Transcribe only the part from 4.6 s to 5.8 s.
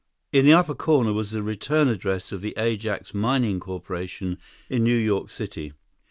in New York City.